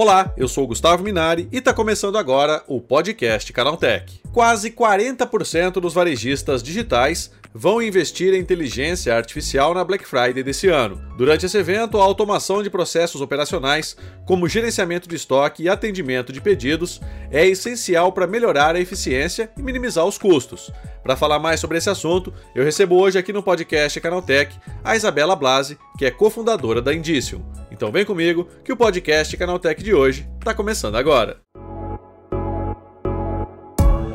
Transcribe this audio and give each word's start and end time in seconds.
Olá, 0.00 0.32
eu 0.36 0.46
sou 0.46 0.62
o 0.62 0.66
Gustavo 0.68 1.02
Minari 1.02 1.48
e 1.50 1.58
está 1.58 1.74
começando 1.74 2.16
agora 2.16 2.62
o 2.68 2.80
podcast 2.80 3.52
Canaltech. 3.52 4.20
Quase 4.32 4.70
40% 4.70 5.80
dos 5.80 5.92
varejistas 5.92 6.62
digitais 6.62 7.32
vão 7.54 7.82
investir 7.82 8.34
em 8.34 8.38
inteligência 8.38 9.14
artificial 9.14 9.74
na 9.74 9.84
Black 9.84 10.06
Friday 10.06 10.42
desse 10.42 10.68
ano. 10.68 11.00
Durante 11.16 11.46
esse 11.46 11.56
evento, 11.58 11.98
a 11.98 12.02
automação 12.02 12.62
de 12.62 12.70
processos 12.70 13.20
operacionais, 13.20 13.96
como 14.26 14.48
gerenciamento 14.48 15.08
de 15.08 15.16
estoque 15.16 15.62
e 15.62 15.68
atendimento 15.68 16.32
de 16.32 16.40
pedidos, 16.40 17.00
é 17.30 17.46
essencial 17.46 18.12
para 18.12 18.26
melhorar 18.26 18.76
a 18.76 18.80
eficiência 18.80 19.50
e 19.56 19.62
minimizar 19.62 20.04
os 20.04 20.18
custos. 20.18 20.70
Para 21.02 21.16
falar 21.16 21.38
mais 21.38 21.58
sobre 21.60 21.78
esse 21.78 21.88
assunto, 21.88 22.32
eu 22.54 22.64
recebo 22.64 22.96
hoje 22.96 23.18
aqui 23.18 23.32
no 23.32 23.42
podcast 23.42 24.00
Canaltech 24.00 24.54
a 24.84 24.94
Isabela 24.94 25.34
Blasi, 25.34 25.78
que 25.96 26.04
é 26.04 26.10
cofundadora 26.10 26.82
da 26.82 26.94
Indicium. 26.94 27.42
Então 27.70 27.90
vem 27.90 28.04
comigo 28.04 28.46
que 28.64 28.72
o 28.72 28.76
podcast 28.76 29.36
Canaltech 29.36 29.82
de 29.82 29.94
hoje 29.94 30.28
está 30.38 30.52
começando 30.52 30.96
agora. 30.96 31.47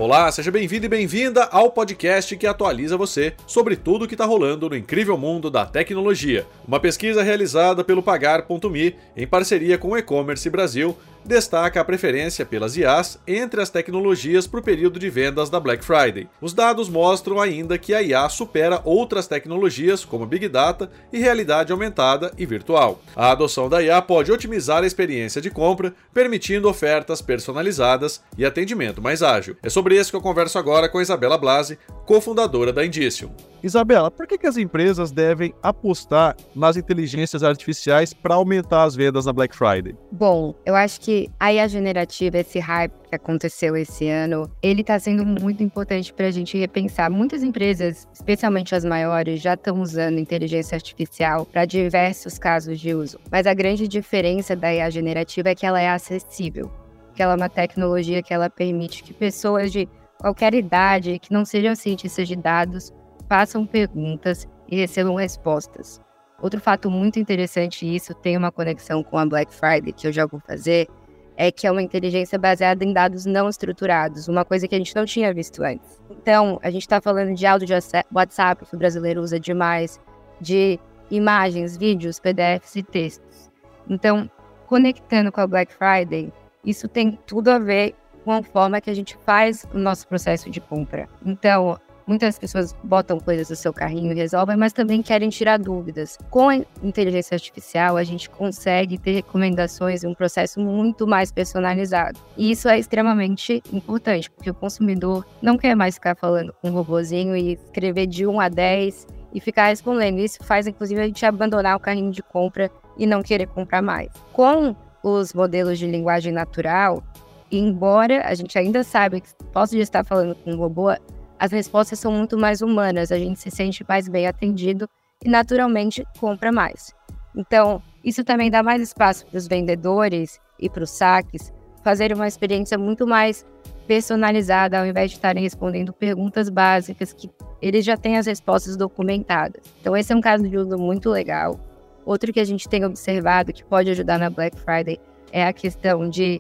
Olá, 0.06 0.30
seja 0.34 0.52
bem-vindo 0.52 0.86
e 0.86 0.90
bem-vinda 0.90 1.46
ao 1.46 1.72
podcast 1.72 2.36
que 2.36 2.46
atualiza 2.46 2.98
você 2.98 3.34
sobre 3.48 3.78
tudo 3.78 4.04
o 4.04 4.08
que 4.08 4.16
está 4.16 4.26
rolando 4.26 4.70
no 4.70 4.76
incrível 4.76 5.18
mundo 5.18 5.50
da 5.50 5.66
tecnologia. 5.66 6.46
Uma 6.68 6.78
pesquisa 6.78 7.24
realizada 7.24 7.86
pelo 7.86 8.04
Pagar.me 8.04 8.98
em 9.16 9.26
parceria 9.26 9.78
com 9.78 9.92
o 9.92 9.98
E-Commerce 9.98 10.50
Brasil 10.50 10.94
destaca 11.26 11.80
a 11.80 11.86
preferência 11.86 12.46
pelas 12.46 12.76
IAs 12.76 13.20
entre 13.28 13.62
as 13.62 13.70
tecnologias 13.70 14.48
para 14.48 14.60
o 14.60 14.64
período 14.64 15.00
de 15.00 15.10
vendas 15.10 15.50
da 15.50 15.60
Black 15.60 15.84
Friday. 15.84 16.28
Os 16.42 16.54
dados 16.54 16.90
mostram 16.90 17.40
ainda 17.40 17.78
que 17.78 17.94
a 17.94 18.02
IA 18.02 18.28
supera 18.30 18.82
outras 18.84 19.28
tecnologias 19.28 20.04
como 20.04 20.26
Big 20.26 20.48
Data 20.48 20.92
e 21.12 21.20
realidade 21.20 21.72
aumentada 21.72 22.32
e 22.38 22.46
virtual. 22.46 23.02
A 23.16 23.32
adoção 23.32 23.70
da 23.70 23.82
IA 23.82 24.02
pode 24.02 24.32
otimizar 24.32 24.84
a 24.84 24.88
experiência 24.88 25.42
de 25.42 25.50
compra, 25.50 25.94
permitindo 26.14 26.70
ofertas 26.70 27.22
personalizadas 27.22 28.22
e 28.38 28.46
atendimento 28.46 29.02
mais 29.02 29.22
ágil. 29.22 29.56
É 29.64 29.70
sobre 29.70 30.00
isso 30.00 30.12
que 30.12 30.16
eu 30.16 30.22
converso 30.22 30.58
agora 30.58 30.90
com 30.90 31.02
Isabela 31.02 31.38
Blasi, 31.38 31.78
cofundadora 32.06 32.74
da 32.74 32.86
Indicium. 32.86 33.32
Isabela, 33.64 34.12
por 34.12 34.28
que, 34.28 34.38
que 34.38 34.46
as 34.46 34.58
empresas 34.58 35.10
devem 35.10 35.54
apostar 35.64 36.36
nas 36.54 36.76
inteligências 36.76 37.44
artificiais 37.44 38.14
para 38.14 38.36
aumentar 38.36 38.84
as 38.84 38.94
vendas 38.94 39.26
na 39.26 39.32
Black 39.32 39.56
Friday? 39.56 39.96
Bom, 40.12 40.54
eu 40.66 40.76
acho 40.76 41.00
que 41.00 41.30
a 41.40 41.54
IA 41.54 41.70
generativa, 41.70 42.40
esse 42.40 42.60
hype 42.60 42.92
que 43.10 43.16
aconteceu 43.16 43.78
esse 43.78 44.10
ano, 44.10 44.52
ele 44.62 44.82
está 44.82 45.00
sendo 45.00 45.26
muito 45.26 45.64
importante 45.64 46.14
para 46.14 46.28
a 46.28 46.32
gente 46.32 46.58
repensar. 46.58 47.10
Muitas 47.10 47.42
empresas, 47.42 48.06
especialmente 48.14 48.76
as 48.76 48.84
maiores, 48.84 49.42
já 49.42 49.54
estão 49.54 49.82
usando 49.82 50.20
inteligência 50.20 50.76
artificial 50.76 51.46
para 51.46 51.64
diversos 51.64 52.38
casos 52.38 52.78
de 52.78 52.94
uso. 52.94 53.18
Mas 53.32 53.48
a 53.48 53.54
grande 53.54 53.88
diferença 53.88 54.58
da 54.58 54.74
IA 54.74 54.90
generativa 54.90 55.50
é 55.50 55.56
que 55.56 55.66
ela 55.66 55.80
é 55.80 55.90
acessível, 55.90 56.70
que 57.16 57.24
ela 57.24 57.32
é 57.32 57.38
uma 57.38 57.50
tecnologia 57.50 58.22
que 58.22 58.34
ela 58.34 58.50
permite 58.50 59.04
que 59.04 59.14
pessoas 59.14 59.72
de 59.72 59.88
qualquer 60.20 60.54
idade, 60.54 61.18
que 61.20 61.32
não 61.32 61.46
sejam 61.46 61.76
cientistas 61.76 62.28
de 62.28 62.36
dados, 62.36 62.92
façam 63.34 63.66
perguntas 63.66 64.48
e 64.70 64.76
recebam 64.76 65.16
respostas. 65.16 66.00
Outro 66.40 66.62
fato 66.62 66.92
muito 66.92 67.18
interessante, 67.18 67.84
e 67.84 67.96
isso 67.96 68.14
tem 68.14 68.38
uma 68.38 68.52
conexão 68.52 69.02
com 69.02 69.18
a 69.18 69.26
Black 69.26 69.52
Friday, 69.52 69.92
que 69.92 70.06
eu 70.06 70.12
já 70.12 70.28
vou 70.28 70.40
fazer, 70.40 70.88
é 71.36 71.52
que 71.52 71.66
é 71.66 71.72
uma 71.72 71.82
inteligência 71.82 72.38
baseada 72.38 72.86
em 72.86 72.94
dados 72.94 73.26
não 73.26 73.50
estruturados, 73.50 74.28
uma 74.28 74.46
coisa 74.46 74.68
que 74.68 74.76
a 74.76 74.78
gente 74.78 74.96
não 74.96 75.04
tinha 75.04 75.34
visto 75.34 75.64
antes. 75.64 76.00
Então, 76.12 76.60
a 76.62 76.70
gente 76.70 76.84
está 76.84 77.02
falando 77.02 77.34
de 77.34 77.44
áudio 77.44 77.66
de 77.66 77.74
WhatsApp, 78.14 78.68
que 78.68 78.76
o 78.76 78.78
brasileiro 78.78 79.20
usa 79.20 79.40
demais, 79.40 80.00
de 80.40 80.80
imagens, 81.10 81.76
vídeos, 81.76 82.20
PDFs 82.20 82.76
e 82.76 82.84
textos. 82.84 83.50
Então, 83.90 84.30
conectando 84.68 85.32
com 85.32 85.42
a 85.42 85.48
Black 85.48 85.74
Friday, 85.74 86.32
isso 86.64 86.88
tem 86.88 87.18
tudo 87.26 87.50
a 87.50 87.58
ver 87.58 87.96
com 88.24 88.32
a 88.32 88.44
forma 88.44 88.80
que 88.80 88.92
a 88.92 88.96
gente 88.96 89.18
faz 89.26 89.66
o 89.74 89.80
nosso 89.80 90.08
processo 90.08 90.52
de 90.52 90.62
compra. 90.62 91.10
Então, 91.26 91.80
Muitas 92.06 92.38
pessoas 92.38 92.76
botam 92.84 93.20
coisas 93.20 93.50
no 93.50 93.56
seu 93.56 93.72
carrinho 93.72 94.12
e 94.12 94.16
resolvem, 94.16 94.58
mas 94.58 94.74
também 94.74 95.02
querem 95.02 95.30
tirar 95.30 95.58
dúvidas. 95.58 96.18
Com 96.30 96.50
a 96.50 96.58
inteligência 96.84 97.36
artificial, 97.36 97.96
a 97.96 98.04
gente 98.04 98.30
consegue 98.30 98.98
ter 98.98 99.14
recomendações 99.14 100.04
e 100.04 100.08
um 100.08 100.14
processo 100.14 100.60
muito 100.60 101.08
mais 101.08 101.32
personalizado. 101.32 102.20
E 102.38 102.52
isso 102.52 102.68
é 102.68 102.78
extremamente 102.78 103.64
importante, 103.72 104.30
porque 104.30 104.50
o 104.50 104.54
consumidor 104.54 105.26
não 105.42 105.58
quer 105.58 105.76
mais 105.76 105.96
ficar 105.96 106.16
falando 106.16 106.54
com 106.62 106.70
um 106.70 106.74
robozinho 106.74 107.36
e 107.36 107.54
escrever 107.54 108.08
de 108.08 108.28
1 108.28 108.40
a 108.40 108.50
10 108.50 109.08
e 109.34 109.40
ficar 109.40 109.68
respondendo. 109.68 110.20
Isso 110.20 110.44
faz, 110.44 110.68
inclusive, 110.68 111.02
a 111.02 111.06
gente 111.06 111.26
abandonar 111.26 111.76
o 111.76 111.80
carrinho 111.80 112.12
de 112.12 112.22
compra 112.22 112.70
e 112.98 113.08
não 113.08 113.24
querer 113.24 113.48
comprar 113.48 113.82
mais. 113.82 114.10
Com 114.32 114.76
os 115.02 115.34
modelos 115.34 115.80
de 115.80 115.88
linguagem 115.88 116.32
natural, 116.32 117.04
embora 117.52 118.26
a 118.26 118.34
gente 118.34 118.58
ainda 118.58 118.84
saiba 118.84 119.20
que 119.20 119.30
posso 119.52 119.78
estar 119.78 120.04
falando 120.04 120.36
com 120.36 120.52
um 120.52 120.58
robô, 120.58 120.90
as 121.40 121.52
respostas 121.52 122.00
são 122.00 122.12
muito 122.12 122.38
mais 122.38 122.62
humanas, 122.62 123.12
a 123.12 123.18
gente 123.18 123.40
se 123.40 123.52
sente 123.52 123.86
mais 123.88 124.08
bem 124.08 124.28
atendido 124.28 124.88
e 125.24 125.30
naturalmente 125.30 126.06
compra 126.20 126.52
mais. 126.52 126.94
Então, 127.36 127.82
isso 128.04 128.24
também 128.24 128.52
dá 128.52 128.62
mais 128.62 128.82
espaço 128.82 129.26
para 129.26 129.38
os 129.38 129.48
vendedores 129.48 130.40
e 130.60 130.70
para 130.70 130.84
os 130.84 130.92
saques 130.92 131.52
fazerem 131.84 132.16
uma 132.16 132.28
experiência 132.28 132.78
muito 132.78 133.06
mais 133.06 133.46
personalizada, 133.88 134.80
ao 134.80 134.86
invés 134.86 135.12
de 135.12 135.18
estarem 135.18 135.44
respondendo 135.44 135.92
perguntas 135.92 136.50
básicas 136.50 137.12
que 137.12 137.30
eles 137.62 137.84
já 137.84 137.98
têm 137.98 138.18
as 138.18 138.26
respostas 138.26 138.78
documentadas. 138.78 139.62
Então, 139.82 139.96
esse 139.96 140.14
é 140.14 140.16
um 140.16 140.22
caso 140.22 140.48
de 140.48 140.58
uso 140.58 140.78
muito 140.78 141.10
legal. 141.10 141.60
Outro 142.06 142.32
que 142.32 142.40
a 142.40 142.46
gente 142.46 142.68
tem 142.68 142.86
observado 142.86 143.54
que 143.54 143.64
pode 143.64 143.90
ajudar 143.90 144.18
na 144.20 144.30
Black 144.30 144.58
Friday 144.60 145.00
é 145.32 145.46
a 145.46 145.54
questão 145.54 146.10
de 146.10 146.40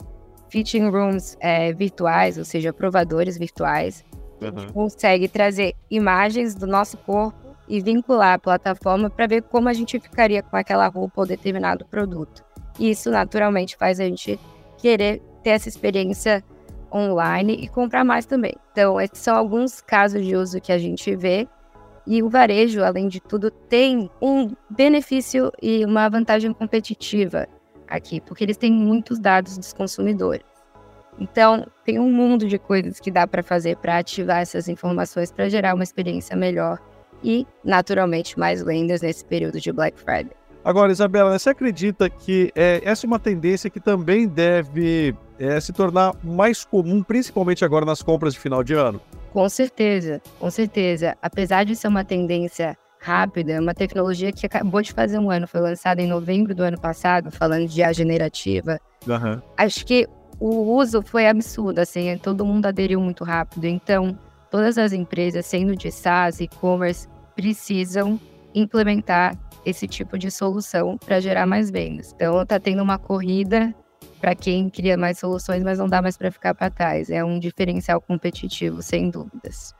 fitting 0.49 0.89
rooms 0.89 1.37
é, 1.39 1.73
virtuais, 1.73 2.37
ou 2.37 2.45
seja, 2.45 2.71
provadores 2.71 3.37
virtuais, 3.37 4.05
Uhum. 4.49 4.73
consegue 4.73 5.27
trazer 5.27 5.75
imagens 5.89 6.55
do 6.55 6.67
nosso 6.67 6.97
corpo 6.97 7.55
e 7.67 7.81
vincular 7.81 8.33
a 8.33 8.39
plataforma 8.39 9.09
para 9.09 9.27
ver 9.27 9.43
como 9.43 9.69
a 9.69 9.73
gente 9.73 9.99
ficaria 9.99 10.43
com 10.43 10.55
aquela 10.55 10.87
roupa 10.87 11.21
ou 11.21 11.27
determinado 11.27 11.85
produto. 11.85 12.43
E 12.79 12.89
isso 12.89 13.09
naturalmente 13.09 13.77
faz 13.77 13.99
a 13.99 14.05
gente 14.05 14.39
querer 14.77 15.21
ter 15.43 15.51
essa 15.51 15.69
experiência 15.69 16.43
online 16.93 17.53
e 17.53 17.67
comprar 17.67 18.03
mais 18.03 18.25
também. 18.25 18.53
Então, 18.71 18.99
esses 18.99 19.19
são 19.19 19.35
alguns 19.35 19.81
casos 19.81 20.25
de 20.25 20.35
uso 20.35 20.61
que 20.61 20.71
a 20.71 20.77
gente 20.77 21.15
vê. 21.15 21.47
E 22.05 22.21
o 22.21 22.29
varejo, 22.29 22.83
além 22.83 23.07
de 23.07 23.19
tudo, 23.19 23.49
tem 23.49 24.09
um 24.21 24.51
benefício 24.69 25.51
e 25.61 25.85
uma 25.85 26.09
vantagem 26.09 26.51
competitiva 26.53 27.47
aqui, 27.87 28.19
porque 28.19 28.43
eles 28.43 28.57
têm 28.57 28.71
muitos 28.71 29.19
dados 29.19 29.57
dos 29.57 29.71
consumidores. 29.71 30.52
Então, 31.19 31.65
tem 31.85 31.99
um 31.99 32.11
mundo 32.11 32.47
de 32.47 32.57
coisas 32.57 32.99
que 32.99 33.11
dá 33.11 33.27
para 33.27 33.43
fazer 33.43 33.77
para 33.77 33.97
ativar 33.97 34.39
essas 34.39 34.67
informações 34.67 35.31
para 35.31 35.49
gerar 35.49 35.75
uma 35.75 35.83
experiência 35.83 36.35
melhor 36.35 36.79
e, 37.23 37.47
naturalmente, 37.63 38.37
mais 38.37 38.63
vendas 38.63 39.01
nesse 39.01 39.23
período 39.23 39.59
de 39.59 39.71
Black 39.71 39.99
Friday. 39.99 40.31
Agora, 40.65 40.91
Isabela, 40.91 41.37
você 41.37 41.49
acredita 41.49 42.09
que 42.09 42.51
é, 42.55 42.81
essa 42.85 43.05
é 43.05 43.07
uma 43.07 43.19
tendência 43.19 43.69
que 43.69 43.81
também 43.81 44.27
deve 44.27 45.13
é, 45.37 45.59
se 45.59 45.73
tornar 45.73 46.13
mais 46.23 46.63
comum, 46.63 47.03
principalmente 47.03 47.65
agora 47.65 47.85
nas 47.85 48.01
compras 48.01 48.33
de 48.33 48.39
final 48.39 48.63
de 48.63 48.73
ano? 48.73 49.01
Com 49.31 49.47
certeza, 49.49 50.21
com 50.39 50.49
certeza. 50.49 51.17
Apesar 51.21 51.65
de 51.65 51.75
ser 51.75 51.89
uma 51.89 52.05
tendência 52.05 52.77
rápida, 52.97 53.59
uma 53.59 53.73
tecnologia 53.73 54.31
que 54.31 54.45
acabou 54.45 54.81
de 54.81 54.93
fazer 54.93 55.19
um 55.19 55.29
ano, 55.29 55.45
foi 55.45 55.59
lançada 55.59 56.01
em 56.01 56.07
novembro 56.07 56.55
do 56.55 56.63
ano 56.63 56.79
passado, 56.79 57.29
falando 57.29 57.67
de 57.67 57.81
IA 57.81 57.91
generativa. 57.91 58.79
Uhum. 59.05 59.41
Acho 59.57 59.85
que 59.85 60.07
o 60.45 60.75
uso 60.75 61.01
foi 61.01 61.25
absurdo, 61.25 61.79
assim, 61.79 62.17
todo 62.17 62.45
mundo 62.45 62.65
aderiu 62.65 62.99
muito 62.99 63.23
rápido. 63.23 63.63
Então, 63.63 64.19
todas 64.51 64.77
as 64.77 64.91
empresas, 64.91 65.45
sendo 65.45 65.73
de 65.73 65.89
SaaS, 65.89 66.41
e-commerce, 66.41 67.07
precisam 67.33 68.19
implementar 68.53 69.37
esse 69.65 69.87
tipo 69.87 70.17
de 70.17 70.29
solução 70.29 70.97
para 70.97 71.21
gerar 71.21 71.45
mais 71.45 71.71
vendas. 71.71 72.11
Então, 72.13 72.41
está 72.41 72.59
tendo 72.59 72.83
uma 72.83 72.97
corrida 72.97 73.73
para 74.19 74.35
quem 74.35 74.69
cria 74.69 74.97
mais 74.97 75.17
soluções, 75.17 75.63
mas 75.63 75.79
não 75.79 75.87
dá 75.87 76.01
mais 76.01 76.17
para 76.17 76.29
ficar 76.29 76.53
para 76.53 76.69
trás. 76.69 77.09
É 77.09 77.23
um 77.23 77.39
diferencial 77.39 78.01
competitivo, 78.01 78.81
sem 78.81 79.09
dúvidas. 79.09 79.73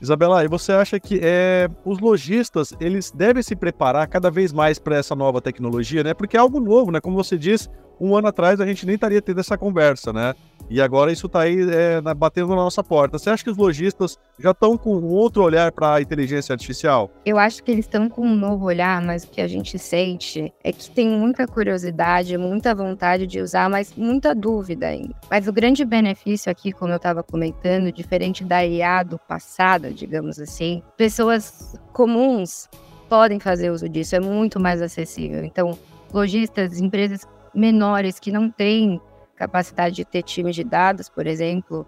Isabela, 0.00 0.44
e 0.44 0.48
você 0.48 0.70
acha 0.72 1.00
que 1.00 1.18
é, 1.22 1.68
os 1.84 1.98
lojistas 1.98 2.72
eles 2.78 3.10
devem 3.10 3.42
se 3.42 3.56
preparar 3.56 4.06
cada 4.06 4.30
vez 4.30 4.52
mais 4.52 4.78
para 4.78 4.96
essa 4.96 5.16
nova 5.16 5.40
tecnologia, 5.40 6.04
né? 6.04 6.14
Porque 6.14 6.36
é 6.36 6.40
algo 6.40 6.60
novo, 6.60 6.92
né? 6.92 7.00
Como 7.00 7.16
você 7.16 7.38
diz, 7.38 7.68
um 8.00 8.16
ano 8.16 8.28
atrás 8.28 8.60
a 8.60 8.66
gente 8.66 8.86
nem 8.86 8.94
estaria 8.94 9.22
tendo 9.22 9.40
essa 9.40 9.56
conversa, 9.56 10.12
né? 10.12 10.34
E 10.70 10.80
agora 10.80 11.12
isso 11.12 11.26
está 11.26 11.40
aí 11.40 11.58
é, 11.70 12.00
batendo 12.14 12.48
na 12.48 12.56
nossa 12.56 12.82
porta. 12.82 13.18
Você 13.18 13.28
acha 13.28 13.44
que 13.44 13.50
os 13.50 13.56
lojistas 13.56 14.18
já 14.38 14.52
estão 14.52 14.78
com 14.78 14.96
um 14.96 15.12
outro 15.12 15.42
olhar 15.42 15.70
para 15.70 15.94
a 15.94 16.00
inteligência 16.00 16.54
artificial? 16.54 17.10
Eu 17.24 17.38
acho 17.38 17.62
que 17.62 17.70
eles 17.70 17.84
estão 17.84 18.08
com 18.08 18.22
um 18.22 18.34
novo 18.34 18.64
olhar, 18.64 19.02
mas 19.02 19.24
o 19.24 19.28
que 19.28 19.40
a 19.40 19.46
gente 19.46 19.78
sente 19.78 20.52
é 20.62 20.72
que 20.72 20.90
tem 20.90 21.08
muita 21.08 21.46
curiosidade, 21.46 22.38
muita 22.38 22.74
vontade 22.74 23.26
de 23.26 23.40
usar, 23.40 23.68
mas 23.68 23.92
muita 23.94 24.34
dúvida 24.34 24.86
ainda. 24.86 25.14
Mas 25.30 25.46
o 25.46 25.52
grande 25.52 25.84
benefício 25.84 26.50
aqui, 26.50 26.72
como 26.72 26.92
eu 26.92 26.96
estava 26.96 27.22
comentando, 27.22 27.92
diferente 27.92 28.42
da 28.42 28.64
IA 28.64 29.02
do 29.02 29.18
passado, 29.18 29.92
digamos 29.92 30.40
assim, 30.40 30.82
pessoas 30.96 31.78
comuns 31.92 32.68
podem 33.08 33.38
fazer 33.38 33.70
uso 33.70 33.88
disso, 33.88 34.16
é 34.16 34.20
muito 34.20 34.58
mais 34.58 34.80
acessível. 34.80 35.44
Então, 35.44 35.78
lojistas, 36.12 36.80
empresas 36.80 37.26
menores 37.54 38.18
que 38.18 38.32
não 38.32 38.50
têm 38.50 39.00
capacidade 39.36 39.96
de 39.96 40.04
ter 40.04 40.22
times 40.22 40.54
de 40.54 40.64
dados, 40.64 41.08
por 41.08 41.26
exemplo, 41.26 41.86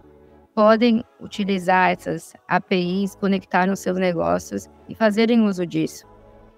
podem 0.55 1.05
utilizar 1.21 1.91
essas 1.91 2.35
APIs, 2.49 3.15
conectar 3.15 3.67
nos 3.67 3.81
seus 3.81 3.99
negócios 3.99 4.69
e 4.89 4.95
fazerem 4.95 5.43
uso 5.43 5.67
disso. 5.67 6.07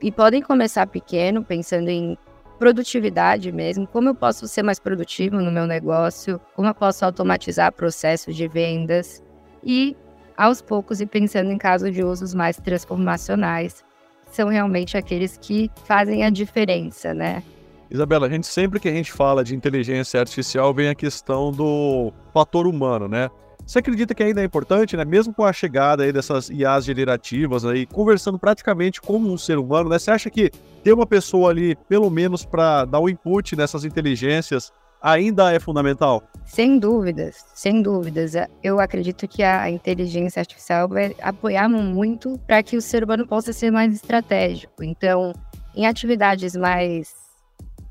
E 0.01 0.13
podem 0.13 0.41
começar 0.41 0.87
pequeno, 0.87 1.45
pensando 1.45 1.89
em 1.89 2.17
produtividade 2.59 3.53
mesmo, 3.53 3.87
como 3.87 4.09
eu 4.09 4.15
posso 4.15 4.47
ser 4.49 4.63
mais 4.63 4.79
produtivo 4.79 5.41
no 5.41 5.51
meu 5.51 5.67
negócio, 5.67 6.41
como 6.55 6.69
eu 6.69 6.75
posso 6.75 7.05
automatizar 7.05 7.73
processos 7.73 8.37
de 8.37 8.49
vendas 8.49 9.23
e 9.63 9.97
aos 10.37 10.63
poucos 10.63 11.01
e 11.01 11.07
pensando 11.07 11.51
em 11.51 11.59
casos 11.59 11.93
de 11.93 12.03
usos 12.05 12.35
mais 12.35 12.57
transformacionais, 12.57 13.85
são 14.31 14.49
realmente 14.49 14.97
aqueles 14.97 15.37
que 15.37 15.71
fazem 15.85 16.25
a 16.25 16.31
diferença, 16.31 17.13
né? 17.13 17.43
Isabela, 17.91 18.27
a 18.27 18.31
gente 18.31 18.47
sempre 18.47 18.79
que 18.79 18.89
a 18.89 18.93
gente 18.93 19.13
fala 19.13 19.43
de 19.43 19.55
inteligência 19.55 20.21
artificial 20.21 20.75
vem 20.75 20.89
a 20.89 20.95
questão 20.95 21.51
do 21.51 22.13
fator 22.35 22.67
humano, 22.67 23.09
né? 23.09 23.31
Você 23.67 23.81
acredita 23.81 24.15
que 24.15 24.23
ainda 24.23 24.41
é 24.41 24.45
importante, 24.45 24.97
né? 24.97 25.05
Mesmo 25.05 25.35
com 25.35 25.45
a 25.45 25.53
chegada 25.53 26.03
aí 26.03 26.13
dessas 26.13 26.49
IAs 26.49 26.85
generativas 26.85 27.65
aí, 27.65 27.85
conversando 27.85 28.39
praticamente 28.39 29.01
como 29.01 29.31
um 29.31 29.37
ser 29.37 29.59
humano, 29.59 29.91
né? 29.91 29.99
Você 29.99 30.11
acha 30.11 30.31
que 30.31 30.51
ter 30.83 30.93
uma 30.93 31.07
pessoa 31.07 31.51
ali, 31.51 31.77
pelo 31.89 32.09
menos 32.09 32.45
para 32.45 32.85
dar 32.85 32.99
o 32.99 33.05
um 33.05 33.09
input 33.09 33.55
nessas 33.57 33.85
inteligências, 33.85 34.73
ainda 35.03 35.53
é 35.53 35.59
fundamental? 35.59 36.23
Sem 36.47 36.79
dúvidas, 36.79 37.45
sem 37.55 37.83
dúvidas. 37.83 38.33
Eu 38.63 38.81
acredito 38.81 39.29
que 39.29 39.43
a 39.43 39.71
inteligência 39.71 40.41
artificial 40.41 40.89
vai 40.89 41.15
apoiar 41.21 41.69
muito 41.69 42.39
para 42.47 42.63
que 42.63 42.77
o 42.77 42.81
ser 42.81 43.05
humano 43.05 43.27
possa 43.27 43.53
ser 43.53 43.71
mais 43.71 43.95
estratégico. 43.95 44.83
Então, 44.83 45.35
em 45.75 45.87
atividades 45.87 46.57
mais 46.57 47.28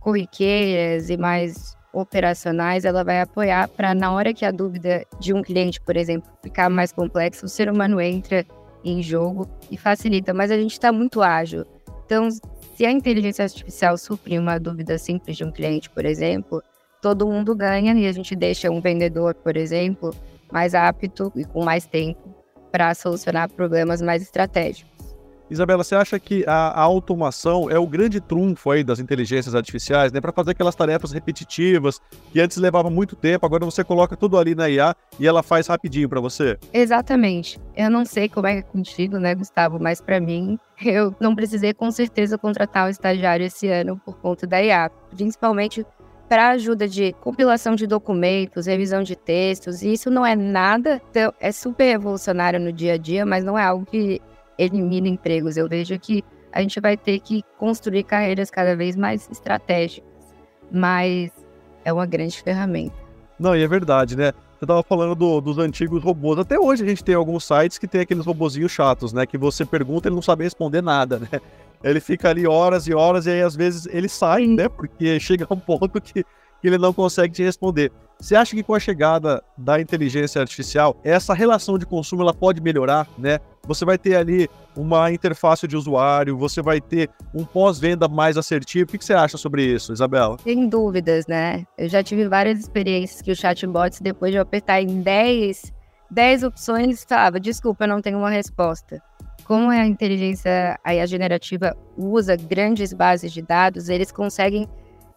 corriqueiras 0.08 1.10
e 1.10 1.18
mais 1.18 1.76
operacionais, 1.92 2.86
ela 2.86 3.04
vai 3.04 3.20
apoiar 3.20 3.68
para 3.68 3.94
na 3.94 4.10
hora 4.14 4.34
que 4.34 4.46
a 4.46 4.52
dúvida 4.52 5.04
de 5.20 5.34
um 5.34 5.42
cliente, 5.42 5.82
por 5.82 5.98
exemplo, 5.98 6.32
ficar 6.42 6.70
mais 6.70 6.94
complexa, 6.94 7.46
o 7.46 7.50
ser 7.50 7.70
humano 7.70 8.00
entra 8.00 8.46
em 8.86 9.04
jogo 9.04 9.46
e 9.70 9.76
facilita, 9.76 10.34
mas 10.34 10.50
a 10.50 10.58
gente 10.58 10.72
está 10.72 10.94
muito 10.94 11.22
ágil. 11.22 11.66
Então, 12.06 12.30
se 12.32 12.86
a 12.86 12.92
inteligência 12.92 13.44
artificial 13.44 13.98
suprir 13.98 14.40
uma 14.40 14.58
dúvida 14.58 14.98
simples 14.98 15.36
de 15.36 15.44
um 15.44 15.52
cliente, 15.52 15.90
por 15.90 16.06
exemplo, 16.06 16.64
todo 17.02 17.28
mundo 17.28 17.54
ganha 17.54 17.94
e 17.94 18.08
a 18.08 18.12
gente 18.14 18.34
deixa 18.34 18.72
um 18.72 18.80
vendedor, 18.80 19.36
por 19.36 19.58
exemplo, 19.58 20.16
mais 20.50 20.74
apto 20.74 21.34
e 21.36 21.44
com 21.44 21.66
mais 21.66 21.86
tempo 21.86 22.34
para 22.72 22.94
solucionar 22.96 23.52
problemas 23.52 24.02
mais 24.02 24.22
estratégicos. 24.22 24.97
Isabela, 25.50 25.84
você 25.84 25.96
acha 25.96 26.20
que 26.20 26.44
a, 26.46 26.70
a, 26.70 26.82
automação 26.82 27.70
é 27.70 27.80
o 27.80 27.88
grande 27.88 28.20
trunfo 28.20 28.70
aí 28.70 28.84
das 28.84 29.00
inteligências 29.00 29.56
artificiais, 29.56 30.12
né? 30.12 30.20
Para 30.20 30.34
fazer 30.34 30.52
aquelas 30.52 30.76
tarefas 30.76 31.12
repetitivas 31.12 32.02
que 32.32 32.40
antes 32.40 32.58
levava 32.58 32.90
muito 32.90 33.16
tempo, 33.16 33.46
agora 33.46 33.64
você 33.64 33.84
coloca 33.84 34.18
tudo 34.18 34.38
ali 34.38 34.54
na 34.54 34.70
IA 34.70 34.96
e 35.20 35.26
ela 35.26 35.42
faz 35.42 35.68
rapidinho 35.68 36.10
para 36.10 36.20
você? 36.20 36.58
Exatamente. 36.74 37.60
Eu 37.76 37.90
não 37.90 38.06
sei 38.06 38.28
como 38.28 38.48
é 38.48 38.62
contigo, 38.62 39.18
né, 39.18 39.34
Gustavo, 39.36 39.80
mas 39.80 40.02
para 40.02 40.20
mim, 40.20 40.60
eu 40.84 41.16
não 41.20 41.34
precisei 41.36 41.74
com 41.74 41.90
certeza 41.92 42.38
contratar 42.38 42.88
um 42.88 42.90
estagiário 42.90 43.46
esse 43.46 43.70
ano 43.70 44.00
por 44.04 44.18
conta 44.18 44.46
da 44.46 44.62
IA, 44.62 44.90
principalmente 45.16 45.86
para 46.28 46.50
ajuda 46.50 46.88
de 46.88 47.14
compilação 47.22 47.74
de 47.74 47.88
documentos, 47.88 48.66
revisão 48.66 49.02
de 49.02 49.16
textos, 49.16 49.82
e 49.82 49.94
isso 49.94 50.10
não 50.10 50.26
é 50.26 50.36
nada, 50.36 51.02
então, 51.10 51.34
é 51.40 51.54
super 51.54 51.86
revolucionário 51.86 52.60
no 52.60 52.72
dia 52.72 52.94
a 52.94 52.98
dia, 52.98 53.26
mas 53.26 53.46
não 53.46 53.58
é 53.58 53.64
algo 53.64 53.86
que 53.86 54.22
elimina 54.58 55.08
empregos. 55.08 55.58
Eu 55.58 55.68
vejo 55.68 55.98
que 56.00 56.24
a 56.52 56.62
gente 56.62 56.80
vai 56.80 56.98
ter 56.98 57.20
que 57.20 57.44
construir 57.58 58.04
carreiras 58.04 58.50
cada 58.50 58.76
vez 58.76 58.96
mais 58.96 59.30
estratégicas, 59.32 60.10
mas 60.72 61.32
é 61.84 61.94
uma 61.94 62.06
grande 62.06 62.42
ferramenta. 62.42 62.96
Não, 63.40 63.56
e 63.56 63.62
é 63.62 63.68
verdade, 63.68 64.16
né? 64.16 64.34
Você 64.58 64.66
estava 64.66 64.82
falando 64.82 65.14
do, 65.14 65.40
dos 65.40 65.60
antigos 65.60 66.04
robôs. 66.04 66.40
Até 66.40 66.60
hoje 66.60 66.84
a 66.84 66.88
gente 66.88 67.04
tem 67.04 67.14
alguns 67.14 67.46
sites 67.46 67.78
que 67.78 67.88
tem 67.88 68.02
aqueles 68.02 68.26
robozinhos 68.26 68.72
chatos, 68.72 69.14
né? 69.14 69.26
Que 69.26 69.38
você 69.38 69.64
pergunta 69.64 70.08
e 70.08 70.10
ele 70.10 70.16
não 70.16 70.22
sabe 70.22 70.44
responder 70.44 70.82
nada, 70.82 71.20
né? 71.20 71.40
Ele 71.84 72.00
fica 72.00 72.30
ali 72.30 72.48
horas 72.48 72.88
e 72.88 72.94
horas 72.96 73.28
e 73.28 73.30
aí 73.30 73.42
às 73.44 73.56
vezes 73.56 73.86
ele 73.86 74.10
sai, 74.10 74.48
né? 74.48 74.68
Porque 74.68 75.20
chega 75.20 75.46
um 75.52 75.60
ponto 75.60 76.02
que, 76.02 76.26
que 76.62 76.68
ele 76.68 76.78
não 76.78 76.94
consegue 76.94 77.34
te 77.34 77.44
responder. 77.44 77.92
Você 78.20 78.36
acha 78.36 78.56
que 78.56 78.64
com 78.64 78.74
a 78.74 78.80
chegada 78.80 79.44
da 79.56 79.80
inteligência 79.80 80.42
artificial, 80.42 81.00
essa 81.04 81.36
relação 81.36 81.78
de 81.78 81.86
consumo 81.86 82.24
ela 82.24 82.34
pode 82.34 82.60
melhorar, 82.60 83.08
né? 83.18 83.40
Você 83.68 83.86
vai 83.86 83.98
ter 83.98 84.16
ali 84.16 84.50
uma 84.76 85.12
interface 85.12 85.68
de 85.68 85.78
usuário, 85.78 86.36
você 86.36 86.62
vai 86.62 86.82
ter 86.82 87.10
um 87.34 87.46
pós-venda 87.46 88.08
mais 88.08 88.36
assertivo. 88.36 88.90
O 88.90 88.98
que 88.98 89.06
você 89.06 89.14
acha 89.14 89.38
sobre 89.38 89.64
isso, 89.64 89.94
Isabela? 89.94 90.38
Sem 90.44 90.68
dúvidas, 90.68 91.28
né? 91.28 91.66
Eu 91.78 91.88
já 91.90 92.02
tive 92.02 92.28
várias 92.28 92.60
experiências 92.60 93.22
que 93.22 93.32
o 93.32 93.36
chatbot, 93.36 94.02
depois 94.02 94.32
de 94.32 94.38
eu 94.38 94.42
apertar 94.42 94.82
em 94.82 95.02
10, 95.02 95.72
10 96.10 96.44
opções, 96.44 97.06
falava, 97.08 97.40
desculpa, 97.40 97.84
eu 97.84 97.90
não 97.90 98.02
tenho 98.02 98.18
uma 98.18 98.32
resposta. 98.32 99.00
Como 99.44 99.70
a 99.70 99.86
inteligência 99.86 100.80
a 100.84 101.06
generativa 101.06 101.76
usa 101.96 102.36
grandes 102.36 102.94
bases 102.94 103.32
de 103.32 103.42
dados, 103.42 103.90
eles 103.90 104.12
conseguem 104.12 104.68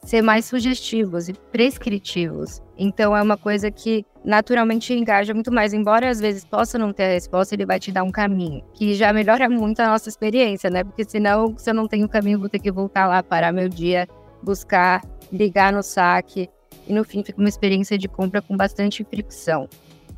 ser 0.05 0.23
mais 0.23 0.44
sugestivos 0.47 1.29
e 1.29 1.32
prescritivos. 1.32 2.62
Então 2.76 3.17
é 3.17 3.23
uma 3.23 3.37
coisa 3.37 3.70
que 3.70 4.05
naturalmente 4.25 4.93
engaja 4.94 5.35
muito 5.35 5.52
mais. 5.52 5.73
Embora 5.73 6.08
às 6.08 6.20
vezes 6.20 6.44
possa 6.44 6.79
não 6.79 6.93
ter 6.93 7.05
a 7.05 7.12
resposta, 7.12 7.55
ele 7.55 7.67
vai 7.67 7.79
te 7.79 7.93
dar 7.93 8.02
um 8.02 8.11
caminho, 8.11 8.62
que 8.75 8.94
já 8.94 9.12
melhora 9.12 9.49
muito 9.49 9.81
a 9.81 9.88
nossa 9.88 10.08
experiência, 10.08 10.70
né? 10.70 10.82
Porque 10.82 11.05
senão, 11.05 11.56
se 11.58 11.70
eu 11.70 11.75
não 11.75 11.87
tenho 11.87 12.08
caminho, 12.08 12.38
vou 12.38 12.49
ter 12.49 12.58
que 12.58 12.73
voltar 12.73 13.06
lá, 13.06 13.23
parar 13.23 13.52
meu 13.52 13.69
dia, 13.69 14.08
buscar, 14.43 15.02
ligar 15.32 15.73
no 15.73 15.82
saque. 15.82 16.49
E 16.87 16.93
no 16.93 17.05
fim 17.05 17.23
fica 17.23 17.38
uma 17.38 17.49
experiência 17.49 17.97
de 17.97 18.08
compra 18.08 18.43
com 18.43 18.56
bastante 18.56 19.05
fricção. 19.05 19.69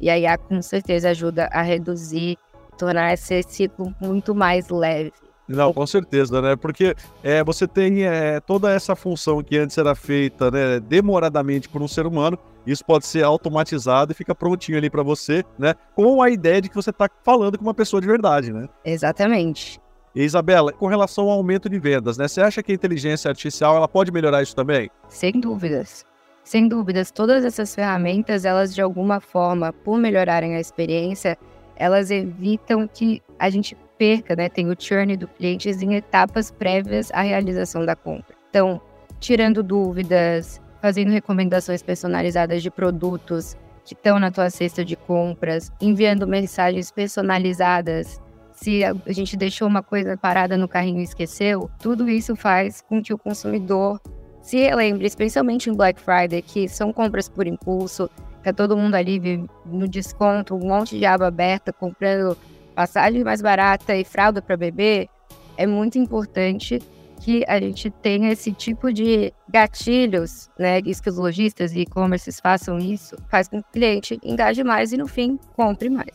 E 0.00 0.10
a 0.10 0.38
com 0.38 0.60
certeza 0.62 1.10
ajuda 1.10 1.48
a 1.52 1.62
reduzir, 1.62 2.36
tornar 2.78 3.12
esse 3.12 3.42
ciclo 3.42 3.94
muito 4.00 4.34
mais 4.34 4.68
leve. 4.68 5.12
Não, 5.52 5.72
com 5.72 5.86
certeza, 5.86 6.40
né? 6.40 6.56
Porque 6.56 6.94
é, 7.22 7.44
você 7.44 7.66
tem 7.66 8.04
é, 8.04 8.40
toda 8.40 8.70
essa 8.70 8.96
função 8.96 9.42
que 9.42 9.56
antes 9.58 9.76
era 9.76 9.94
feita 9.94 10.50
né, 10.50 10.80
demoradamente 10.80 11.68
por 11.68 11.82
um 11.82 11.88
ser 11.88 12.06
humano, 12.06 12.38
isso 12.66 12.84
pode 12.84 13.06
ser 13.06 13.24
automatizado 13.24 14.12
e 14.12 14.14
fica 14.14 14.34
prontinho 14.34 14.78
ali 14.78 14.88
para 14.88 15.02
você, 15.02 15.44
né? 15.58 15.74
Com 15.94 16.22
a 16.22 16.30
ideia 16.30 16.60
de 16.60 16.68
que 16.68 16.76
você 16.76 16.90
está 16.90 17.08
falando 17.24 17.58
com 17.58 17.64
uma 17.64 17.74
pessoa 17.74 18.00
de 18.00 18.06
verdade, 18.06 18.52
né? 18.52 18.68
Exatamente. 18.84 19.80
E 20.14 20.22
Isabela, 20.22 20.72
com 20.72 20.86
relação 20.86 21.24
ao 21.24 21.38
aumento 21.38 21.68
de 21.68 21.78
vendas, 21.78 22.16
né? 22.18 22.28
Você 22.28 22.40
acha 22.40 22.62
que 22.62 22.70
a 22.70 22.74
inteligência 22.74 23.28
artificial 23.28 23.76
ela 23.76 23.88
pode 23.88 24.12
melhorar 24.12 24.42
isso 24.42 24.54
também? 24.54 24.90
Sem 25.08 25.32
dúvidas. 25.40 26.04
Sem 26.44 26.66
dúvidas, 26.68 27.10
todas 27.10 27.44
essas 27.44 27.74
ferramentas, 27.74 28.44
elas 28.44 28.74
de 28.74 28.82
alguma 28.82 29.20
forma, 29.20 29.72
por 29.72 29.96
melhorarem 29.96 30.56
a 30.56 30.60
experiência, 30.60 31.38
elas 31.76 32.10
evitam 32.10 32.88
que 32.88 33.22
a 33.38 33.48
gente 33.48 33.76
perca, 34.02 34.34
né? 34.34 34.48
Tem 34.48 34.68
o 34.68 34.74
churn 34.76 35.16
do 35.16 35.28
cliente 35.28 35.70
em 35.70 35.94
etapas 35.94 36.50
prévias 36.50 37.12
à 37.12 37.20
realização 37.20 37.86
da 37.86 37.94
compra. 37.94 38.34
Então, 38.50 38.80
tirando 39.20 39.62
dúvidas, 39.62 40.60
fazendo 40.80 41.12
recomendações 41.12 41.84
personalizadas 41.84 42.64
de 42.64 42.68
produtos 42.68 43.56
que 43.84 43.94
estão 43.94 44.18
na 44.18 44.32
tua 44.32 44.50
cesta 44.50 44.84
de 44.84 44.96
compras, 44.96 45.70
enviando 45.80 46.26
mensagens 46.26 46.90
personalizadas. 46.90 48.20
Se 48.50 48.82
a 48.84 48.92
gente 49.10 49.36
deixou 49.36 49.68
uma 49.68 49.84
coisa 49.84 50.16
parada 50.16 50.56
no 50.56 50.66
carrinho 50.66 50.98
e 50.98 51.04
esqueceu, 51.04 51.70
tudo 51.78 52.08
isso 52.08 52.34
faz 52.34 52.80
com 52.80 53.00
que 53.00 53.14
o 53.14 53.18
consumidor 53.18 54.00
se 54.40 54.56
relembre, 54.56 55.06
especialmente 55.06 55.70
em 55.70 55.74
Black 55.74 56.00
Friday, 56.00 56.42
que 56.42 56.68
são 56.68 56.92
compras 56.92 57.28
por 57.28 57.46
impulso, 57.46 58.10
Fica 58.42 58.52
todo 58.52 58.76
mundo 58.76 58.96
ali 58.96 59.48
no 59.64 59.86
desconto, 59.86 60.56
um 60.56 60.66
monte 60.66 60.98
de 60.98 61.06
aba 61.06 61.28
aberta, 61.28 61.72
comprando 61.72 62.36
passagem 62.72 63.22
mais 63.22 63.40
barata 63.40 63.94
e 63.94 64.04
fralda 64.04 64.42
para 64.42 64.56
bebê. 64.56 65.08
É 65.56 65.66
muito 65.66 65.98
importante 65.98 66.80
que 67.20 67.44
a 67.46 67.60
gente 67.60 67.88
tenha 67.90 68.32
esse 68.32 68.52
tipo 68.52 68.92
de 68.92 69.32
gatilhos, 69.48 70.50
né? 70.58 70.80
Isso 70.84 71.02
que 71.02 71.08
os 71.08 71.16
lojistas 71.16 71.72
e 71.72 71.80
e-commerces 71.80 72.40
façam 72.40 72.78
isso, 72.78 73.16
faz 73.30 73.46
com 73.46 73.62
que 73.62 73.68
o 73.68 73.72
cliente 73.72 74.18
engaje 74.24 74.64
mais 74.64 74.92
e, 74.92 74.96
no 74.96 75.06
fim, 75.06 75.38
compre 75.54 75.88
mais. 75.88 76.10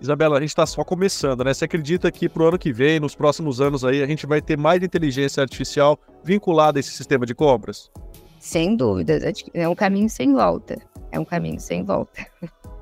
Isabela, 0.00 0.38
a 0.38 0.40
gente 0.40 0.50
está 0.50 0.64
só 0.64 0.82
começando, 0.84 1.44
né? 1.44 1.52
Você 1.52 1.64
acredita 1.66 2.10
que 2.10 2.28
para 2.28 2.42
o 2.42 2.46
ano 2.48 2.58
que 2.58 2.72
vem, 2.72 3.00
nos 3.00 3.14
próximos 3.14 3.60
anos 3.60 3.84
aí, 3.84 4.02
a 4.02 4.06
gente 4.06 4.26
vai 4.26 4.40
ter 4.40 4.56
mais 4.56 4.82
inteligência 4.82 5.42
artificial 5.42 5.98
vinculada 6.24 6.78
a 6.78 6.80
esse 6.80 6.90
sistema 6.90 7.26
de 7.26 7.34
compras? 7.34 7.90
Sem 8.38 8.76
dúvida, 8.76 9.18
é 9.52 9.68
um 9.68 9.74
caminho 9.74 10.08
sem 10.08 10.32
volta 10.32 10.78
é 11.16 11.20
um 11.20 11.24
caminho 11.24 11.60
sem 11.60 11.82
volta. 11.84 12.26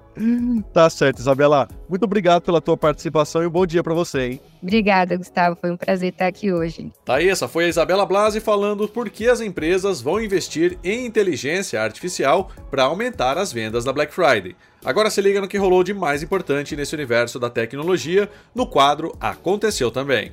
Tá 0.72 0.88
certo, 0.88 1.18
Isabela. 1.18 1.68
Muito 1.88 2.04
obrigado 2.04 2.42
pela 2.42 2.60
tua 2.60 2.76
participação 2.76 3.42
e 3.42 3.46
um 3.46 3.50
bom 3.50 3.66
dia 3.66 3.82
para 3.82 3.94
você, 3.94 4.20
hein? 4.22 4.40
Obrigada, 4.62 5.16
Gustavo. 5.16 5.56
Foi 5.60 5.70
um 5.70 5.76
prazer 5.76 6.10
estar 6.10 6.26
aqui 6.26 6.52
hoje. 6.52 6.90
Tá 7.04 7.16
aí, 7.16 7.28
essa 7.28 7.48
foi 7.48 7.64
a 7.64 7.68
Isabela 7.68 8.06
Blasi 8.06 8.40
falando 8.40 8.88
por 8.88 9.10
que 9.10 9.28
as 9.28 9.40
empresas 9.40 10.00
vão 10.00 10.20
investir 10.20 10.78
em 10.82 11.04
inteligência 11.04 11.80
artificial 11.82 12.50
para 12.70 12.84
aumentar 12.84 13.36
as 13.36 13.52
vendas 13.52 13.84
na 13.84 13.92
Black 13.92 14.14
Friday. 14.14 14.56
Agora 14.84 15.10
se 15.10 15.20
liga 15.20 15.40
no 15.40 15.48
que 15.48 15.58
rolou 15.58 15.82
de 15.82 15.94
mais 15.94 16.22
importante 16.22 16.76
nesse 16.76 16.94
universo 16.94 17.38
da 17.38 17.50
tecnologia 17.50 18.28
no 18.54 18.66
quadro 18.66 19.16
Aconteceu 19.20 19.90
Também. 19.90 20.32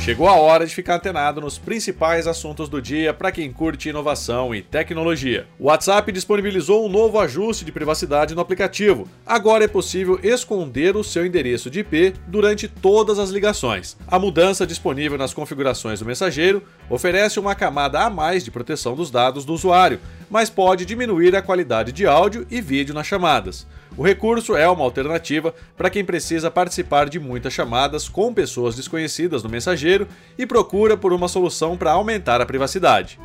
Chegou 0.00 0.26
a 0.26 0.32
hora 0.32 0.66
de 0.66 0.74
ficar 0.74 0.94
antenado 0.94 1.42
nos 1.42 1.58
principais 1.58 2.26
assuntos 2.26 2.70
do 2.70 2.80
dia 2.80 3.12
para 3.12 3.30
quem 3.30 3.52
curte 3.52 3.90
inovação 3.90 4.54
e 4.54 4.62
tecnologia. 4.62 5.46
O 5.58 5.66
WhatsApp 5.66 6.10
disponibilizou 6.10 6.86
um 6.86 6.88
novo 6.88 7.20
ajuste 7.20 7.66
de 7.66 7.70
privacidade 7.70 8.34
no 8.34 8.40
aplicativo. 8.40 9.06
Agora 9.26 9.64
é 9.64 9.68
possível 9.68 10.18
esconder 10.22 10.96
o 10.96 11.04
seu 11.04 11.26
endereço 11.26 11.68
de 11.68 11.80
IP 11.80 12.14
durante 12.26 12.66
todas 12.66 13.18
as 13.18 13.28
ligações. 13.28 13.94
A 14.08 14.18
mudança 14.18 14.66
disponível 14.66 15.18
nas 15.18 15.34
configurações 15.34 16.00
do 16.00 16.06
mensageiro 16.06 16.62
oferece 16.88 17.38
uma 17.38 17.54
camada 17.54 18.00
a 18.00 18.08
mais 18.08 18.42
de 18.42 18.50
proteção 18.50 18.96
dos 18.96 19.10
dados 19.10 19.44
do 19.44 19.52
usuário, 19.52 20.00
mas 20.30 20.48
pode 20.48 20.86
diminuir 20.86 21.36
a 21.36 21.42
qualidade 21.42 21.92
de 21.92 22.06
áudio 22.06 22.46
e 22.50 22.58
vídeo 22.62 22.94
nas 22.94 23.06
chamadas. 23.06 23.66
O 23.96 24.02
recurso 24.02 24.56
é 24.56 24.68
uma 24.68 24.84
alternativa 24.84 25.54
para 25.76 25.90
quem 25.90 26.04
precisa 26.04 26.50
participar 26.50 27.08
de 27.08 27.18
muitas 27.18 27.52
chamadas 27.52 28.08
com 28.08 28.32
pessoas 28.32 28.76
desconhecidas 28.76 29.42
no 29.42 29.48
mensageiro 29.48 30.06
e 30.38 30.46
procura 30.46 30.96
por 30.96 31.12
uma 31.12 31.28
solução 31.28 31.76
para 31.76 31.92
aumentar 31.92 32.40
a 32.40 32.46
privacidade. 32.46 33.18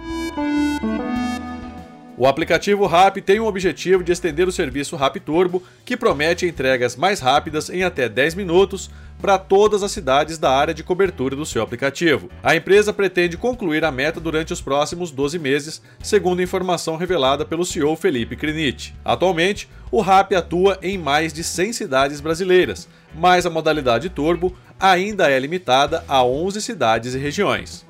O 2.17 2.25
aplicativo 2.25 2.85
RAP 2.85 3.17
tem 3.17 3.41
o 3.41 3.45
objetivo 3.45 4.01
de 4.01 4.13
estender 4.13 4.47
o 4.47 4.51
serviço 4.51 4.95
RAP 4.95 5.17
Turbo, 5.17 5.61
que 5.83 5.97
promete 5.97 6.45
entregas 6.45 6.95
mais 6.95 7.19
rápidas 7.19 7.69
em 7.69 7.83
até 7.83 8.07
10 8.07 8.35
minutos 8.35 8.89
para 9.21 9.37
todas 9.37 9.83
as 9.83 9.91
cidades 9.91 10.37
da 10.37 10.49
área 10.49 10.73
de 10.73 10.81
cobertura 10.81 11.35
do 11.35 11.45
seu 11.45 11.61
aplicativo. 11.61 12.29
A 12.41 12.55
empresa 12.55 12.93
pretende 12.93 13.35
concluir 13.35 13.83
a 13.83 13.91
meta 13.91 14.19
durante 14.19 14.53
os 14.53 14.61
próximos 14.61 15.11
12 15.11 15.37
meses, 15.37 15.81
segundo 16.01 16.41
informação 16.41 16.95
revelada 16.95 17.43
pelo 17.43 17.65
CEO 17.65 17.97
Felipe 17.97 18.37
Crinit. 18.37 18.95
Atualmente, 19.03 19.67
o 19.91 19.99
RAP 19.99 20.33
atua 20.33 20.79
em 20.81 20.97
mais 20.97 21.33
de 21.33 21.43
100 21.43 21.73
cidades 21.73 22.21
brasileiras, 22.21 22.87
mas 23.13 23.45
a 23.45 23.49
modalidade 23.49 24.09
Turbo 24.09 24.55
ainda 24.79 25.29
é 25.29 25.37
limitada 25.37 26.05
a 26.07 26.23
11 26.23 26.61
cidades 26.61 27.13
e 27.13 27.17
regiões. 27.17 27.85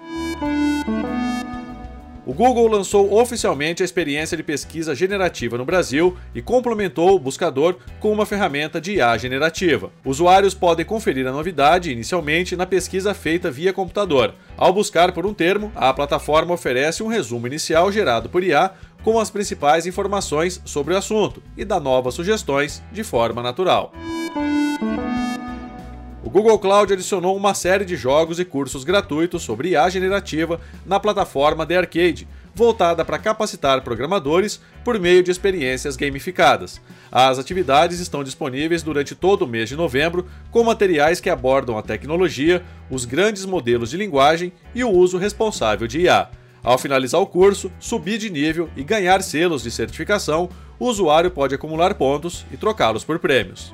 O 2.26 2.34
Google 2.34 2.68
lançou 2.68 3.14
oficialmente 3.14 3.84
a 3.84 3.86
experiência 3.86 4.36
de 4.36 4.42
pesquisa 4.42 4.96
generativa 4.96 5.60
no 5.60 5.66
Brasil 5.66 6.18
e 6.34 6.42
complementou 6.42 7.16
o 7.16 7.20
buscador 7.20 7.76
com 8.00 8.12
uma 8.12 8.26
ferramenta 8.26 8.82
de 8.82 8.94
IA 8.94 9.16
generativa. 9.16 9.92
Usuários 10.04 10.56
podem 10.56 10.84
conferir 10.84 11.28
a 11.28 11.32
novidade 11.32 11.92
inicialmente 11.92 12.56
na 12.56 12.66
pesquisa 12.66 13.14
feita 13.14 13.52
via 13.52 13.72
computador. 13.72 14.34
Ao 14.58 14.74
buscar 14.74 15.12
por 15.12 15.26
um 15.26 15.36
termo, 15.36 15.72
a 15.76 15.94
plataforma 15.94 16.54
oferece 16.54 17.04
um 17.04 17.08
resumo 17.08 17.46
inicial 17.46 17.92
gerado 17.92 18.28
por 18.28 18.44
IA 18.44 18.72
com 19.04 19.20
as 19.20 19.30
principais 19.30 19.86
informações 19.86 20.60
sobre 20.66 20.96
o 20.96 20.98
assunto 20.98 21.44
e 21.56 21.64
dá 21.64 21.80
novas 21.80 22.16
sugestões 22.16 22.82
de 22.92 23.04
forma 23.04 23.44
natural. 23.44 23.94
Google 26.36 26.60
Cloud 26.60 26.92
adicionou 26.92 27.34
uma 27.38 27.54
série 27.54 27.86
de 27.86 27.96
jogos 27.96 28.42
e 28.42 28.44
cursos 28.44 28.84
gratuitos 28.84 29.42
sobre 29.42 29.70
IA 29.70 29.88
generativa 29.88 30.60
na 30.86 31.00
plataforma 31.00 31.66
The 31.66 31.78
Arcade, 31.78 32.28
voltada 32.54 33.06
para 33.06 33.18
capacitar 33.18 33.82
programadores 33.86 34.60
por 34.84 35.00
meio 35.00 35.24
de 35.24 35.32
experiências 35.32 35.96
gamificadas. 35.96 36.82
As 37.10 37.40
atividades 37.40 38.02
estão 38.02 38.22
disponíveis 38.22 38.84
durante 38.84 39.16
todo 39.16 39.44
o 39.44 39.48
mês 39.48 39.70
de 39.70 39.78
novembro, 39.78 40.28
com 40.52 40.62
materiais 40.62 41.22
que 41.22 41.30
abordam 41.30 41.78
a 41.78 41.82
tecnologia, 41.82 42.62
os 42.92 43.06
grandes 43.06 43.46
modelos 43.46 43.90
de 43.90 43.96
linguagem 43.96 44.52
e 44.74 44.84
o 44.84 44.92
uso 44.92 45.18
responsável 45.18 45.88
de 45.88 46.02
IA. 46.02 46.28
Ao 46.62 46.78
finalizar 46.78 47.22
o 47.22 47.28
curso, 47.28 47.72
subir 47.80 48.18
de 48.18 48.30
nível 48.30 48.70
e 48.76 48.84
ganhar 48.84 49.24
selos 49.24 49.64
de 49.64 49.72
certificação, 49.72 50.50
o 50.78 50.88
usuário 50.88 51.32
pode 51.32 51.56
acumular 51.56 51.94
pontos 51.94 52.46
e 52.52 52.58
trocá-los 52.58 53.06
por 53.06 53.20
prêmios. 53.20 53.72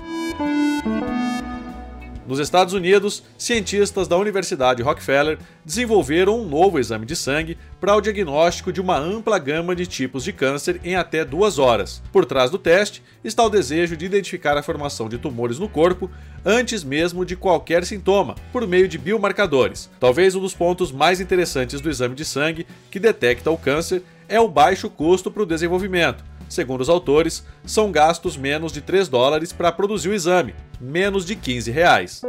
Nos 2.32 2.40
Estados 2.40 2.74
Unidos, 2.74 3.24
cientistas 3.38 4.08
da 4.08 4.16
Universidade 4.16 4.82
Rockefeller 4.82 5.38
desenvolveram 5.66 6.40
um 6.40 6.48
novo 6.48 6.80
exame 6.80 7.06
de 7.06 7.14
sangue 7.14 7.58
para 7.78 7.94
o 7.94 8.00
diagnóstico 8.00 8.72
de 8.72 8.80
uma 8.80 8.98
ampla 8.98 9.38
gama 9.38 9.76
de 9.76 9.86
tipos 9.86 10.24
de 10.24 10.32
câncer 10.32 10.80
em 10.82 10.96
até 10.96 11.26
duas 11.26 11.60
horas. 11.60 12.02
Por 12.10 12.24
trás 12.26 12.50
do 12.50 12.58
teste 12.58 13.04
está 13.22 13.44
o 13.44 13.50
desejo 13.50 13.98
de 13.98 14.06
identificar 14.06 14.58
a 14.58 14.64
formação 14.64 15.10
de 15.10 15.18
tumores 15.18 15.60
no 15.60 15.68
corpo 15.68 16.10
antes 16.46 16.86
mesmo 16.86 17.26
de 17.26 17.36
qualquer 17.36 17.84
sintoma, 17.84 18.36
por 18.54 18.66
meio 18.66 18.88
de 18.88 18.98
biomarcadores. 18.98 19.90
Talvez 20.00 20.34
um 20.34 20.40
dos 20.40 20.54
pontos 20.54 20.90
mais 20.90 21.20
interessantes 21.20 21.82
do 21.82 21.90
exame 21.90 22.16
de 22.16 22.24
sangue 22.24 22.66
que 22.90 22.98
detecta 22.98 23.52
o 23.52 23.58
câncer 23.58 24.04
é 24.30 24.40
o 24.40 24.48
baixo 24.48 24.90
custo 24.90 25.30
para 25.30 25.44
o 25.44 25.46
desenvolvimento 25.46 26.31
Segundo 26.52 26.82
os 26.82 26.90
autores, 26.90 27.46
são 27.66 27.94
gastos 27.94 28.36
menos 28.36 28.74
de 28.74 28.82
3 28.82 29.08
dólares 29.08 29.54
para 29.54 29.72
produzir 29.72 30.10
o 30.10 30.14
exame, 30.14 30.54
menos 30.82 31.26
de 31.26 31.34
15 31.34 31.72
reais. 31.72 32.22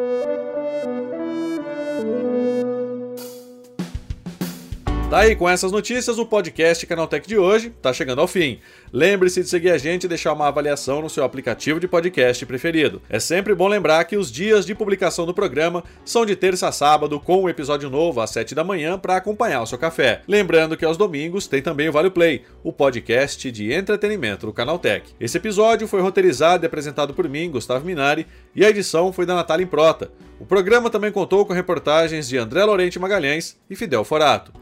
Tá 5.12 5.18
aí, 5.18 5.36
com 5.36 5.46
essas 5.46 5.70
notícias, 5.70 6.16
o 6.16 6.24
podcast 6.24 6.86
Canaltech 6.86 7.28
de 7.28 7.36
hoje 7.36 7.68
tá 7.82 7.92
chegando 7.92 8.22
ao 8.22 8.26
fim. 8.26 8.60
Lembre-se 8.90 9.42
de 9.42 9.48
seguir 9.50 9.68
a 9.68 9.76
gente 9.76 10.04
e 10.04 10.08
deixar 10.08 10.32
uma 10.32 10.48
avaliação 10.48 11.02
no 11.02 11.10
seu 11.10 11.22
aplicativo 11.22 11.78
de 11.78 11.86
podcast 11.86 12.46
preferido. 12.46 13.02
É 13.10 13.20
sempre 13.20 13.54
bom 13.54 13.68
lembrar 13.68 14.02
que 14.06 14.16
os 14.16 14.32
dias 14.32 14.64
de 14.64 14.74
publicação 14.74 15.26
do 15.26 15.34
programa 15.34 15.84
são 16.02 16.24
de 16.24 16.34
terça 16.34 16.68
a 16.68 16.72
sábado, 16.72 17.20
com 17.20 17.42
um 17.42 17.48
episódio 17.50 17.90
novo 17.90 18.22
às 18.22 18.30
7 18.30 18.54
da 18.54 18.64
manhã 18.64 18.98
para 18.98 19.16
acompanhar 19.16 19.60
o 19.60 19.66
seu 19.66 19.76
café. 19.76 20.22
Lembrando 20.26 20.78
que 20.78 20.84
aos 20.86 20.96
domingos 20.96 21.46
tem 21.46 21.60
também 21.60 21.90
o 21.90 21.92
Vale 21.92 22.08
Play, 22.08 22.46
o 22.64 22.72
podcast 22.72 23.52
de 23.52 23.70
entretenimento 23.70 24.46
do 24.46 24.52
Canaltech. 24.54 25.12
Esse 25.20 25.36
episódio 25.36 25.86
foi 25.86 26.00
roteirizado 26.00 26.64
e 26.64 26.66
apresentado 26.66 27.12
por 27.12 27.28
mim, 27.28 27.50
Gustavo 27.50 27.84
Minari, 27.84 28.26
e 28.56 28.64
a 28.64 28.70
edição 28.70 29.12
foi 29.12 29.26
da 29.26 29.34
Natália 29.34 29.64
Improta. 29.64 30.10
O 30.40 30.46
programa 30.46 30.88
também 30.88 31.12
contou 31.12 31.44
com 31.44 31.52
reportagens 31.52 32.26
de 32.30 32.38
André 32.38 32.64
Lorente 32.64 32.98
Magalhães 32.98 33.60
e 33.68 33.76
Fidel 33.76 34.04
Forato. 34.04 34.61